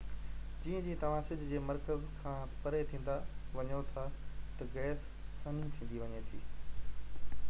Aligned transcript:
جيئن 0.61 0.85
جيئن 0.85 0.95
توهان 1.01 1.25
سج 1.25 1.43
جي 1.49 1.59
مرڪز 1.65 2.07
کان 2.23 2.55
پري 2.63 2.81
ٿيندا 2.93 3.17
وڃو 3.57 3.81
ٿا 3.91 4.05
ته 4.57 4.71
گئس 4.79 5.05
سنهي 5.45 5.71
ٿيندي 5.77 6.03
وڃي 6.05 6.25
ٿي 6.31 6.43